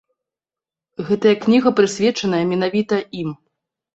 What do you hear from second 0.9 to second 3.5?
Гэтая кніга прысвечаная менавіта ім.